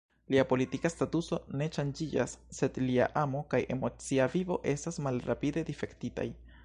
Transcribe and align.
Lia 0.33 0.43
politika 0.51 0.89
statuso 0.91 1.37
ne 1.61 1.67
ŝanĝiĝas, 1.75 2.33
sed 2.61 2.79
lia 2.87 3.11
amo 3.25 3.43
kaj 3.55 3.61
emocia 3.79 4.29
vivo 4.37 4.59
estas 4.75 4.99
malrapide 5.09 5.65
difektitaj. 5.71 6.27